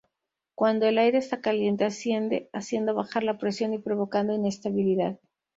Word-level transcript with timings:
Cuando 0.55 0.87
el 0.87 0.97
aire 0.97 1.19
está 1.19 1.41
caliente, 1.41 1.85
asciende, 1.85 2.49
haciendo 2.53 2.95
bajar 2.95 3.21
la 3.21 3.37
presión 3.37 3.75
y 3.75 3.77
provocando 3.77 4.33
inestabilidad. 4.33 5.19